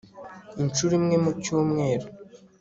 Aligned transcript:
incuro 0.61 0.93
imwe 0.99 1.15
mu 1.23 1.31
cyumweru 1.43 2.07